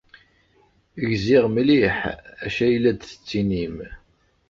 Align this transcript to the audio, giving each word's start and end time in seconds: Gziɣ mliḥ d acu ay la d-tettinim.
Gziɣ 1.09 1.45
mliḥ 1.53 1.97
d 2.09 2.17
acu 2.45 2.61
ay 2.65 2.75
la 2.81 2.91
d-tettinim. 2.93 3.77